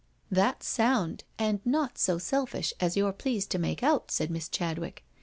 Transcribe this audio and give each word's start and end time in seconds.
"That's 0.41 0.65
sound, 0.67 1.25
and 1.37 1.63
not 1.63 1.99
so 1.99 2.17
selfish 2.17 2.73
as 2.79 2.97
you're 2.97 3.13
pleased 3.13 3.51
to 3.51 3.59
make 3.59 3.83
out," 3.83 4.09
said 4.09 4.31
Miss 4.31 4.49
Chadwick. 4.49 5.03